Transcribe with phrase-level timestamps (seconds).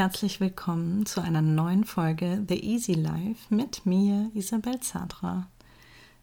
[0.00, 5.46] herzlich willkommen zu einer neuen Folge The Easy Life mit mir, Isabel Zadra.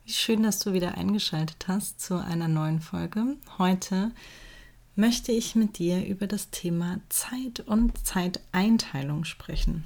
[0.04, 3.38] Wie schön, dass du wieder eingeschaltet hast zu einer neuen Folge.
[3.60, 4.14] Heute
[4.96, 9.84] möchte ich mit dir über das Thema Zeit und Zeiteinteilung sprechen.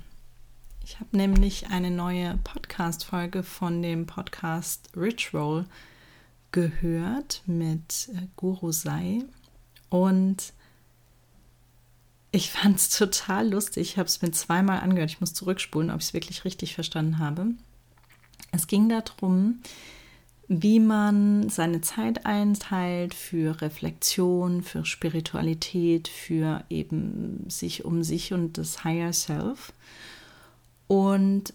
[0.86, 5.66] Ich habe nämlich eine neue Podcast-Folge von dem Podcast Rich Roll
[6.54, 9.26] gehört mit äh, Guru Sai
[9.90, 10.54] und
[12.32, 13.92] ich fand es total lustig.
[13.92, 15.12] Ich habe es mir zweimal angehört.
[15.12, 17.48] Ich muss zurückspulen, ob ich es wirklich richtig verstanden habe.
[18.52, 19.60] Es ging darum,
[20.48, 28.58] wie man seine Zeit einteilt für Reflexion, für Spiritualität, für eben sich um sich und
[28.58, 29.74] das Higher Self.
[30.88, 31.54] Und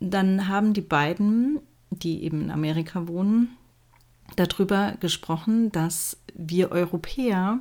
[0.00, 1.60] dann haben die beiden,
[1.90, 3.56] die eben in Amerika wohnen,
[4.36, 7.60] darüber gesprochen, dass wir Europäer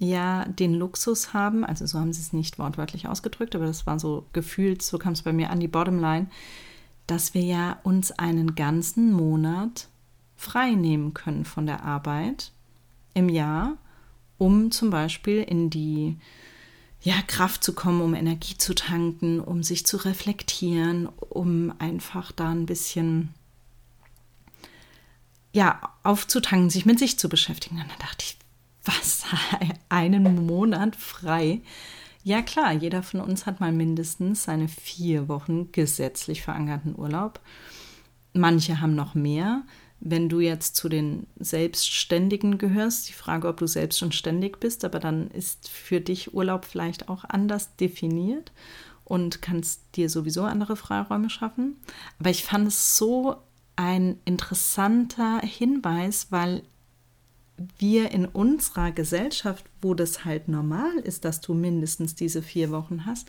[0.00, 4.00] ja den Luxus haben, also so haben sie es nicht wortwörtlich ausgedrückt, aber das war
[4.00, 6.26] so gefühlt, so kam es bei mir an die Bottomline,
[7.06, 9.88] dass wir ja uns einen ganzen Monat
[10.36, 12.50] frei nehmen können von der Arbeit
[13.12, 13.76] im Jahr,
[14.38, 16.16] um zum Beispiel in die
[17.02, 22.48] ja, Kraft zu kommen, um Energie zu tanken, um sich zu reflektieren, um einfach da
[22.48, 23.34] ein bisschen
[25.52, 27.76] ja, aufzutanken, sich mit sich zu beschäftigen.
[27.76, 28.39] Und dann dachte ich,
[28.84, 29.24] was,
[29.88, 31.60] einen Monat frei?
[32.22, 37.40] Ja klar, jeder von uns hat mal mindestens seine vier Wochen gesetzlich verankerten Urlaub.
[38.34, 39.62] Manche haben noch mehr.
[40.00, 44.84] Wenn du jetzt zu den Selbstständigen gehörst, die Frage, ob du selbst und ständig bist,
[44.84, 48.52] aber dann ist für dich Urlaub vielleicht auch anders definiert
[49.04, 51.76] und kannst dir sowieso andere Freiräume schaffen.
[52.18, 53.36] Aber ich fand es so
[53.76, 56.62] ein interessanter Hinweis, weil
[57.78, 63.06] wir in unserer Gesellschaft, wo das halt normal ist, dass du mindestens diese vier Wochen
[63.06, 63.28] hast,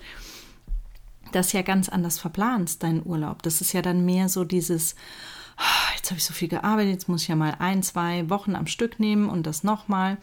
[1.31, 3.43] das ja ganz anders verplanst, deinen Urlaub.
[3.43, 4.95] Das ist ja dann mehr so dieses,
[5.57, 8.55] oh, jetzt habe ich so viel gearbeitet, jetzt muss ich ja mal ein, zwei Wochen
[8.55, 10.17] am Stück nehmen und das nochmal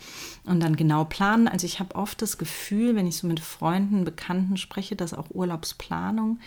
[0.44, 1.48] und dann genau planen.
[1.48, 5.30] Also ich habe oft das Gefühl, wenn ich so mit Freunden, Bekannten spreche, dass auch
[5.30, 6.38] Urlaubsplanung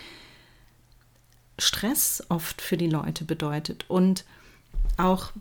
[1.60, 4.26] Stress oft für die Leute bedeutet und
[4.98, 5.32] auch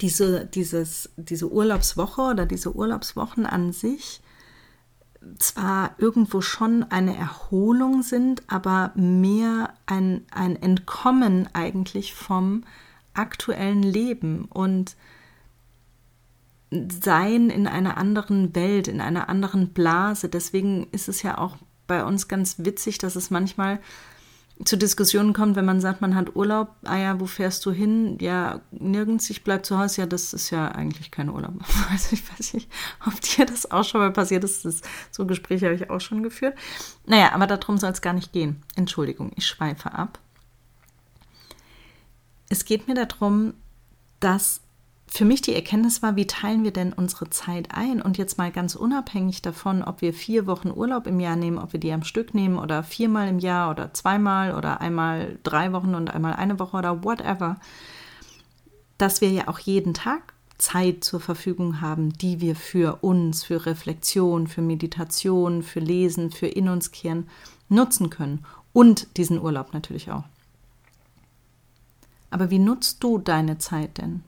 [0.00, 4.20] diese, dieses, diese Urlaubswoche oder diese Urlaubswochen an sich
[5.38, 12.64] zwar irgendwo schon eine Erholung sind, aber mehr ein, ein Entkommen eigentlich vom
[13.12, 14.96] aktuellen Leben und
[16.70, 20.28] sein in einer anderen Welt, in einer anderen Blase.
[20.28, 23.80] Deswegen ist es ja auch bei uns ganz witzig, dass es manchmal
[24.64, 28.18] zu Diskussionen kommt, wenn man sagt, man hat Urlaub, ah ja, wo fährst du hin?
[28.20, 30.02] Ja, nirgends, ich bleib zu Hause.
[30.02, 31.54] Ja, das ist ja eigentlich kein Urlaub.
[31.90, 32.70] Also ich weiß nicht,
[33.06, 34.64] ob dir das auch schon mal passiert ist.
[34.64, 36.56] Das, so Gespräche habe ich auch schon geführt.
[37.06, 38.62] Naja, aber darum soll es gar nicht gehen.
[38.76, 40.18] Entschuldigung, ich schweife ab.
[42.48, 43.54] Es geht mir darum,
[44.20, 44.60] dass
[45.12, 48.00] für mich die Erkenntnis war, wie teilen wir denn unsere Zeit ein?
[48.00, 51.72] Und jetzt mal ganz unabhängig davon, ob wir vier Wochen Urlaub im Jahr nehmen, ob
[51.72, 55.96] wir die am Stück nehmen oder viermal im Jahr oder zweimal oder einmal drei Wochen
[55.96, 57.58] und einmal eine Woche oder whatever,
[58.98, 63.66] dass wir ja auch jeden Tag Zeit zur Verfügung haben, die wir für uns, für
[63.66, 67.28] Reflexion, für Meditation, für Lesen, für In uns kehren
[67.68, 68.44] nutzen können.
[68.72, 70.24] Und diesen Urlaub natürlich auch.
[72.30, 74.22] Aber wie nutzt du deine Zeit denn?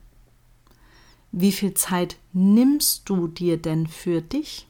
[1.32, 4.66] Wie viel Zeit nimmst du dir denn für dich?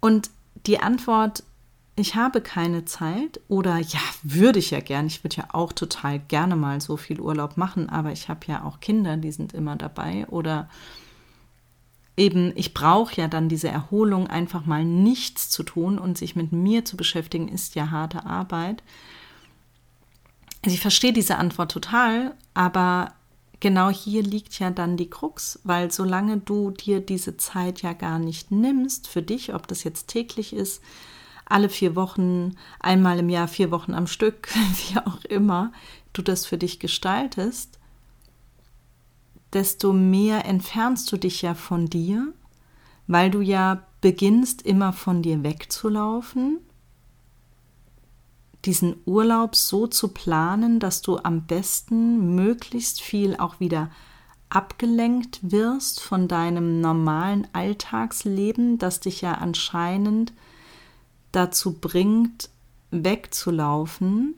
[0.00, 0.30] Und
[0.66, 1.44] die Antwort,
[1.96, 5.06] ich habe keine Zeit oder ja, würde ich ja gern.
[5.06, 8.64] Ich würde ja auch total gerne mal so viel Urlaub machen, aber ich habe ja
[8.64, 10.68] auch Kinder, die sind immer dabei oder
[12.16, 16.52] eben, ich brauche ja dann diese Erholung, einfach mal nichts zu tun und sich mit
[16.52, 18.82] mir zu beschäftigen, ist ja harte Arbeit.
[20.64, 23.12] Also ich verstehe diese Antwort total, aber
[23.60, 28.18] genau hier liegt ja dann die Krux, weil solange du dir diese Zeit ja gar
[28.18, 30.82] nicht nimmst für dich, ob das jetzt täglich ist,
[31.44, 34.48] alle vier Wochen, einmal im Jahr, vier Wochen am Stück,
[34.90, 35.72] wie auch immer
[36.12, 37.78] du das für dich gestaltest,
[39.52, 42.32] desto mehr entfernst du dich ja von dir,
[43.06, 46.58] weil du ja beginnst immer von dir wegzulaufen
[48.64, 53.90] diesen Urlaub so zu planen, dass du am besten möglichst viel auch wieder
[54.50, 60.32] abgelenkt wirst von deinem normalen Alltagsleben, das dich ja anscheinend
[61.32, 62.48] dazu bringt,
[62.90, 64.34] wegzulaufen.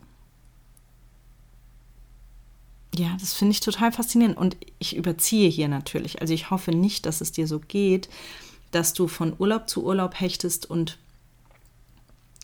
[2.93, 6.21] Ja, das finde ich total faszinierend und ich überziehe hier natürlich.
[6.21, 8.09] Also ich hoffe nicht, dass es dir so geht,
[8.71, 10.97] dass du von Urlaub zu Urlaub hechtest und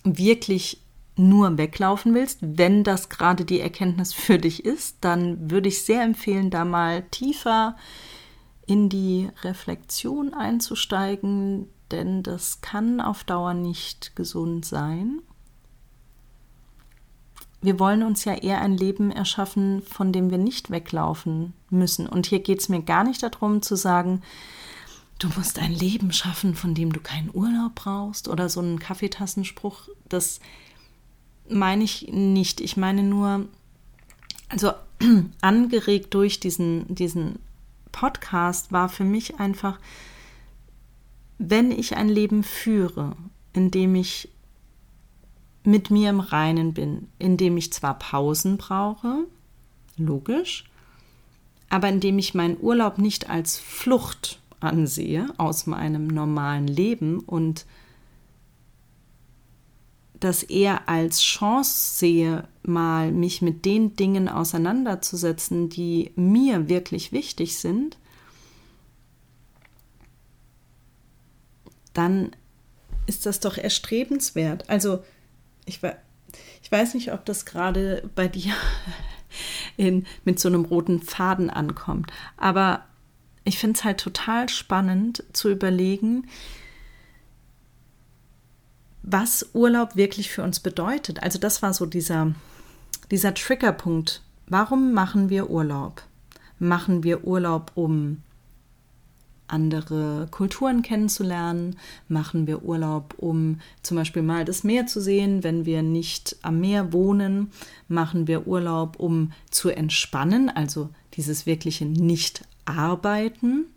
[0.04, 0.80] wirklich
[1.18, 6.04] nur weglaufen willst, wenn das gerade die Erkenntnis für dich ist, dann würde ich sehr
[6.04, 7.76] empfehlen, da mal tiefer
[8.66, 15.22] in die Reflexion einzusteigen, denn das kann auf Dauer nicht gesund sein.
[17.62, 22.08] Wir wollen uns ja eher ein Leben erschaffen, von dem wir nicht weglaufen müssen.
[22.08, 24.22] Und hier geht es mir gar nicht darum zu sagen,
[25.18, 29.90] du musst ein Leben schaffen, von dem du keinen Urlaub brauchst oder so einen Kaffeetassenspruch.
[30.08, 30.40] Das
[31.50, 32.62] meine ich nicht.
[32.62, 33.48] Ich meine nur,
[34.50, 34.74] also
[35.42, 37.40] angeregt durch diesen, diesen
[37.92, 39.80] Podcast war für mich einfach,
[41.38, 43.16] wenn ich ein Leben führe,
[43.54, 44.30] in dem ich
[45.64, 49.26] mit mir im Reinen bin, in dem ich zwar Pausen brauche,
[49.98, 50.64] logisch,
[51.70, 57.66] aber in dem ich meinen Urlaub nicht als Flucht ansehe aus meinem normalen Leben und
[60.20, 67.58] das eher als Chance sehe, mal mich mit den Dingen auseinanderzusetzen, die mir wirklich wichtig
[67.58, 67.98] sind,
[71.94, 72.36] dann
[73.06, 74.70] ist das doch erstrebenswert.
[74.70, 75.04] Also
[75.66, 75.80] ich,
[76.62, 78.54] ich weiß nicht, ob das gerade bei dir
[79.78, 82.86] in, mit so einem roten Faden ankommt, aber
[83.44, 86.28] ich finde es halt total spannend zu überlegen,
[89.10, 91.24] was Urlaub wirklich für uns bedeutet.
[91.24, 92.36] Also das war so dieser,
[93.10, 94.22] dieser Triggerpunkt.
[94.48, 96.04] Warum machen wir Urlaub?
[96.60, 98.22] Machen wir Urlaub, um
[99.48, 101.78] andere Kulturen kennenzulernen?
[102.10, 106.60] Machen wir Urlaub, um zum Beispiel mal das Meer zu sehen, wenn wir nicht am
[106.60, 107.52] Meer wohnen?
[107.88, 113.68] Machen wir Urlaub, um zu entspannen, also dieses wirkliche Nicht-Arbeiten?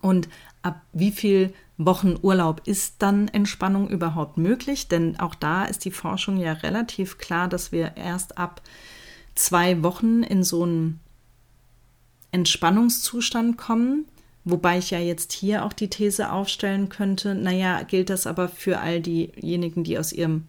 [0.00, 0.30] Und
[0.62, 4.88] ab wie viel Wochen Urlaub ist dann Entspannung überhaupt möglich?
[4.88, 8.62] Denn auch da ist die Forschung ja relativ klar, dass wir erst ab
[9.34, 11.00] zwei Wochen in so einen
[12.30, 14.06] Entspannungszustand kommen.
[14.44, 18.80] Wobei ich ja jetzt hier auch die These aufstellen könnte, naja, gilt das aber für
[18.80, 20.48] all diejenigen, die aus ihrem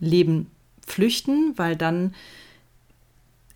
[0.00, 0.50] Leben
[0.84, 2.14] flüchten, weil dann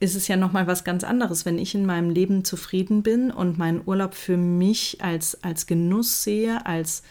[0.01, 3.31] ist es ja noch mal was ganz anderes, wenn ich in meinem Leben zufrieden bin
[3.31, 7.03] und meinen Urlaub für mich als als Genuss sehe, als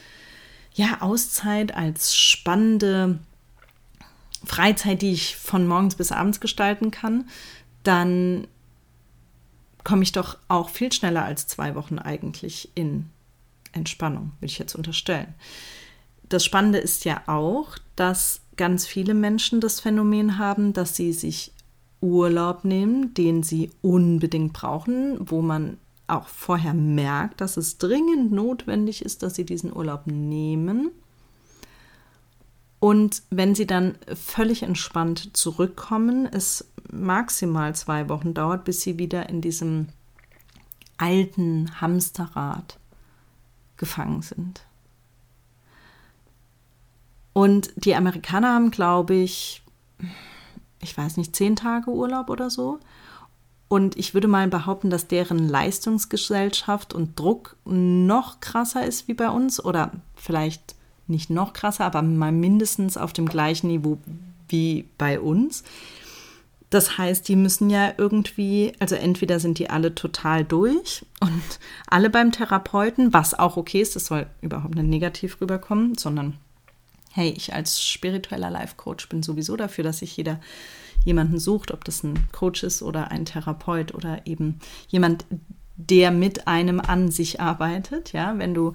[0.74, 3.20] ja Auszeit, als spannende
[4.44, 7.30] Freizeit, die ich von morgens bis abends gestalten kann,
[7.84, 8.48] dann
[9.84, 13.10] komme ich doch auch viel schneller als zwei Wochen eigentlich in
[13.72, 15.34] Entspannung, würde ich jetzt unterstellen.
[16.28, 21.52] Das Spannende ist ja auch, dass ganz viele Menschen das Phänomen haben, dass sie sich
[22.02, 29.04] Urlaub nehmen, den sie unbedingt brauchen, wo man auch vorher merkt, dass es dringend notwendig
[29.04, 30.92] ist, dass sie diesen Urlaub nehmen.
[32.80, 39.30] Und wenn sie dann völlig entspannt zurückkommen, es maximal zwei Wochen dauert, bis sie wieder
[39.30, 39.90] in diesem
[40.98, 42.80] alten Hamsterrad
[43.78, 44.62] gefangen sind.
[47.34, 49.62] Und die Amerikaner haben, glaube ich,
[50.82, 52.80] ich weiß nicht, zehn Tage Urlaub oder so.
[53.68, 59.30] Und ich würde mal behaupten, dass deren Leistungsgesellschaft und Druck noch krasser ist wie bei
[59.30, 60.76] uns oder vielleicht
[61.08, 64.00] nicht noch krasser, aber mal mindestens auf dem gleichen Niveau
[64.48, 65.64] wie bei uns.
[66.72, 72.10] Das heißt, die müssen ja irgendwie, also entweder sind die alle total durch und alle
[72.10, 76.38] beim Therapeuten, was auch okay ist, das soll überhaupt nicht negativ rüberkommen, sondern
[77.20, 80.40] hey, ich als spiritueller Life-Coach bin sowieso dafür, dass sich jeder
[81.04, 85.26] jemanden sucht, ob das ein Coach ist oder ein Therapeut oder eben jemand,
[85.76, 88.14] der mit einem an sich arbeitet.
[88.14, 88.72] Ja, wenn du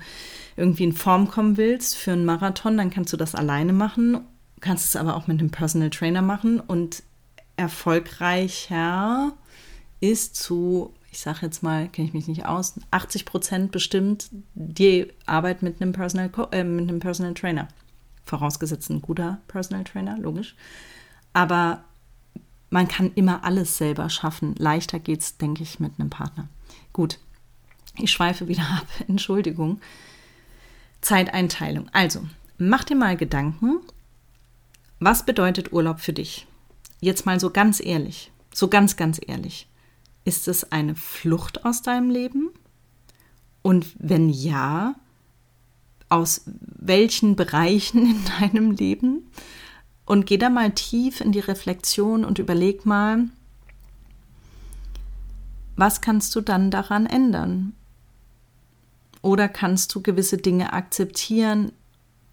[0.57, 4.21] irgendwie in Form kommen willst für einen Marathon, dann kannst du das alleine machen,
[4.61, 7.03] kannst es aber auch mit einem Personal Trainer machen und
[7.57, 9.33] erfolgreicher
[10.01, 15.09] ist zu, ich sage jetzt mal, kenne ich mich nicht aus, 80 Prozent bestimmt die
[15.25, 17.69] Arbeit mit einem Personal, äh, mit einem Personal Trainer.
[18.25, 20.57] Vorausgesetzt ein guter Personal Trainer, logisch.
[21.33, 21.85] Aber
[22.71, 24.55] man kann immer alles selber schaffen.
[24.57, 26.49] Leichter geht es, denke ich, mit einem Partner.
[26.93, 27.19] Gut,
[27.97, 28.87] ich schweife wieder ab.
[29.09, 29.81] Entschuldigung.
[31.01, 31.89] Zeiteinteilung.
[31.93, 32.27] Also,
[32.59, 33.81] mach dir mal Gedanken,
[34.99, 36.47] was bedeutet Urlaub für dich?
[37.01, 39.69] Jetzt mal so ganz ehrlich, so ganz, ganz ehrlich.
[40.25, 42.51] Ist es eine Flucht aus deinem Leben?
[43.61, 44.95] Und wenn ja,
[46.09, 49.31] aus welchen Bereichen in deinem Leben?
[50.07, 53.25] Und geh da mal tief in die Reflexion und überleg mal,
[55.77, 57.73] was kannst du dann daran ändern?
[59.23, 61.73] Oder kannst du gewisse Dinge akzeptieren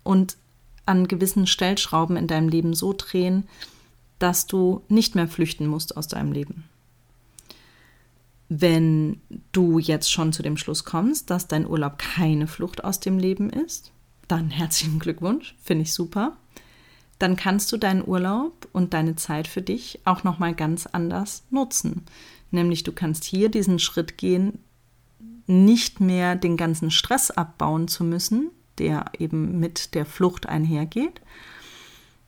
[0.03, 0.37] und
[0.85, 3.47] an gewissen Stellschrauben in deinem Leben so drehen,
[4.19, 6.65] dass du nicht mehr flüchten musst aus deinem Leben.
[8.53, 9.21] Wenn
[9.53, 13.49] du jetzt schon zu dem Schluss kommst, dass dein Urlaub keine Flucht aus dem Leben
[13.49, 13.93] ist,
[14.27, 16.35] dann herzlichen Glückwunsch, finde ich super.
[17.17, 21.43] Dann kannst du deinen Urlaub und deine Zeit für dich auch noch mal ganz anders
[21.49, 22.03] nutzen.
[22.51, 24.59] Nämlich du kannst hier diesen Schritt gehen,
[25.47, 31.21] nicht mehr den ganzen Stress abbauen zu müssen, der eben mit der Flucht einhergeht,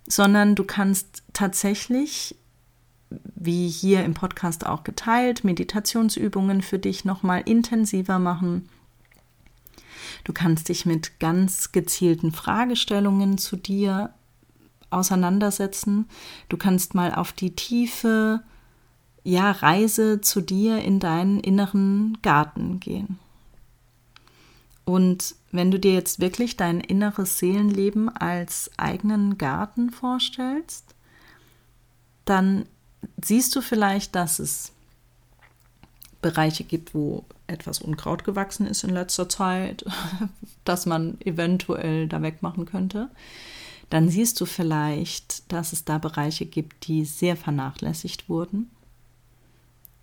[0.08, 2.38] sondern du kannst tatsächlich,
[3.36, 8.70] wie hier im Podcast auch geteilt, Meditationsübungen für dich nochmal intensiver machen.
[10.24, 14.14] Du kannst dich mit ganz gezielten Fragestellungen zu dir
[14.90, 16.08] auseinandersetzen.
[16.50, 18.44] Du kannst mal auf die tiefe
[19.24, 23.20] ja, Reise zu dir in deinen inneren Garten gehen.
[24.86, 30.94] Und wenn du dir jetzt wirklich dein inneres Seelenleben als eigenen Garten vorstellst,
[32.26, 32.66] dann
[33.22, 34.72] siehst du vielleicht, dass es
[36.22, 39.86] Bereiche gibt, wo etwas Unkraut gewachsen ist in letzter Zeit,
[40.66, 43.10] das man eventuell da wegmachen könnte.
[43.90, 48.70] Dann siehst du vielleicht, dass es da Bereiche gibt, die sehr vernachlässigt wurden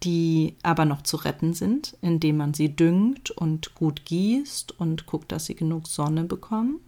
[0.03, 5.31] die aber noch zu retten sind, indem man sie düngt und gut gießt und guckt,
[5.31, 6.81] dass sie genug Sonne bekommen,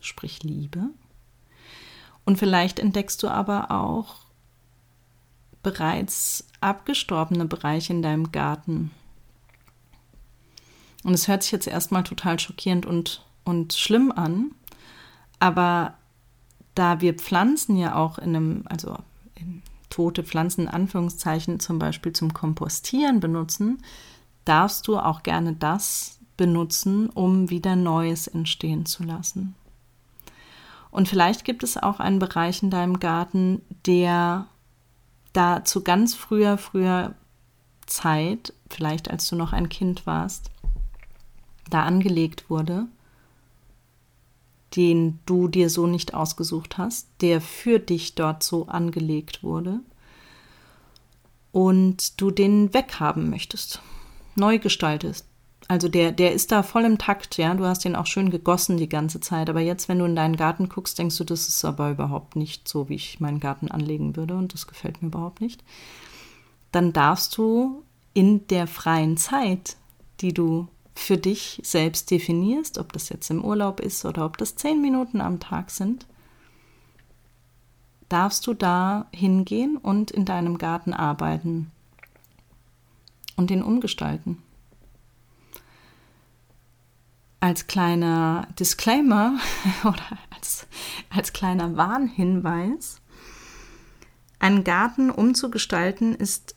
[0.00, 0.90] sprich Liebe.
[2.24, 4.16] Und vielleicht entdeckst du aber auch
[5.62, 8.90] bereits abgestorbene Bereiche in deinem Garten.
[11.04, 14.52] Und es hört sich jetzt erstmal total schockierend und, und schlimm an,
[15.38, 15.94] aber
[16.74, 18.96] da wir Pflanzen ja auch in einem, also
[19.34, 23.82] in tote Pflanzen in Anführungszeichen zum Beispiel zum Kompostieren benutzen,
[24.44, 29.54] darfst du auch gerne das benutzen, um wieder Neues entstehen zu lassen.
[30.90, 34.46] Und vielleicht gibt es auch einen Bereich in deinem Garten, der
[35.32, 37.14] da zu ganz früher, früher
[37.86, 40.50] Zeit, vielleicht als du noch ein Kind warst,
[41.70, 42.88] da angelegt wurde
[44.76, 49.80] den du dir so nicht ausgesucht hast, der für dich dort so angelegt wurde
[51.52, 53.80] und du den weghaben möchtest,
[54.34, 55.26] neu gestaltest.
[55.70, 57.54] Also der, der ist da voll im Takt, ja.
[57.54, 59.50] Du hast den auch schön gegossen die ganze Zeit.
[59.50, 62.66] Aber jetzt, wenn du in deinen Garten guckst, denkst du, das ist aber überhaupt nicht
[62.66, 65.62] so, wie ich meinen Garten anlegen würde und das gefällt mir überhaupt nicht.
[66.72, 67.82] Dann darfst du
[68.14, 69.76] in der freien Zeit,
[70.20, 74.56] die du für dich selbst definierst, ob das jetzt im Urlaub ist oder ob das
[74.56, 76.06] zehn Minuten am Tag sind,
[78.08, 81.70] darfst du da hingehen und in deinem Garten arbeiten
[83.36, 84.42] und ihn umgestalten.
[87.40, 89.38] Als kleiner Disclaimer
[89.84, 90.66] oder als,
[91.10, 93.00] als kleiner Warnhinweis,
[94.40, 96.56] einen Garten umzugestalten ist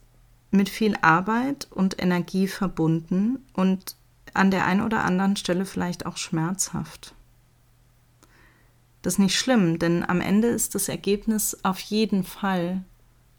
[0.49, 3.95] mit viel Arbeit und Energie verbunden und
[4.33, 7.13] an der einen oder anderen Stelle vielleicht auch schmerzhaft.
[9.01, 12.83] Das ist nicht schlimm, denn am Ende ist das Ergebnis auf jeden Fall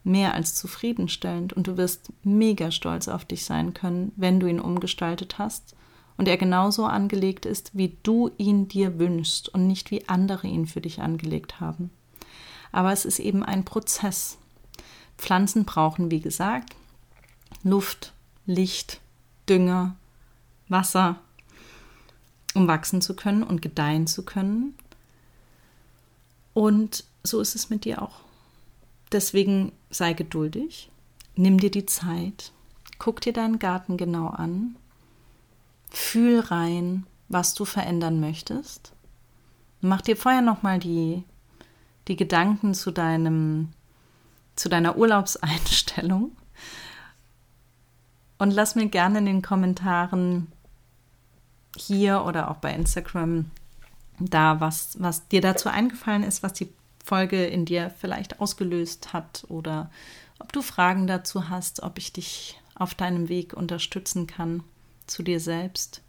[0.03, 4.59] mehr als zufriedenstellend und du wirst mega stolz auf dich sein können, wenn du ihn
[4.59, 5.75] umgestaltet hast
[6.17, 10.67] und er genauso angelegt ist, wie du ihn dir wünschst und nicht wie andere ihn
[10.67, 11.89] für dich angelegt haben.
[12.71, 14.37] Aber es ist eben ein Prozess.
[15.17, 16.75] Pflanzen brauchen, wie gesagt,
[17.63, 18.13] Luft,
[18.45, 18.99] Licht,
[19.47, 19.95] Dünger,
[20.69, 21.19] Wasser,
[22.53, 24.75] um wachsen zu können und gedeihen zu können.
[26.53, 28.19] Und so ist es mit dir auch.
[29.11, 30.89] Deswegen sei geduldig,
[31.35, 32.51] nimm dir die Zeit,
[32.97, 34.75] guck dir deinen Garten genau an,
[35.93, 38.93] fühl rein, was du verändern möchtest.
[39.79, 41.23] Mach dir vorher nochmal die,
[42.07, 43.69] die Gedanken zu deinem,
[44.55, 46.35] zu deiner Urlaubseinstellung
[48.39, 50.51] und lass mir gerne in den Kommentaren
[51.77, 53.51] hier oder auch bei Instagram
[54.19, 56.73] da, was, was dir dazu eingefallen ist, was die
[57.03, 59.91] Folge in dir vielleicht ausgelöst hat oder
[60.39, 64.63] ob du Fragen dazu hast, ob ich dich auf deinem Weg unterstützen kann
[65.07, 66.01] zu dir selbst.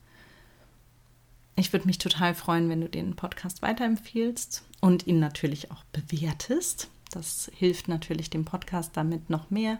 [1.56, 6.88] Ich würde mich total freuen, wenn du den Podcast weiterempfiehlst und ihn natürlich auch bewertest.
[7.10, 9.78] Das hilft natürlich dem Podcast, damit noch mehr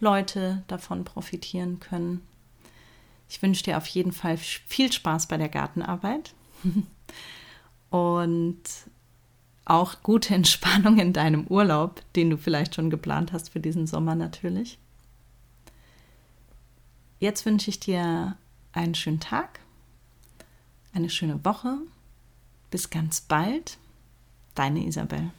[0.00, 2.20] Leute davon profitieren können.
[3.28, 6.34] Ich wünsche dir auf jeden Fall viel Spaß bei der Gartenarbeit
[7.90, 8.62] und
[9.64, 14.14] auch gute Entspannung in deinem Urlaub, den du vielleicht schon geplant hast für diesen Sommer
[14.14, 14.78] natürlich.
[17.18, 18.36] Jetzt wünsche ich dir
[18.74, 19.60] einen schönen Tag,
[20.92, 21.78] eine schöne Woche.
[22.70, 23.78] Bis ganz bald.
[24.54, 25.30] Deine Isabel.